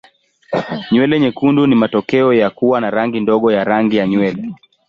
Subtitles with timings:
[0.91, 4.53] Nywele nyekundu ni matokeo ya kuwa na rangi ndogo ya rangi ya nywele.